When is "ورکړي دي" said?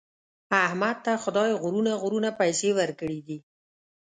2.79-3.37